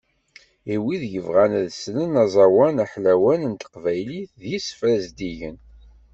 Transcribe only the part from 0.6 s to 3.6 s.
I wid yebɣan ad slen aẓawan aḥlawan n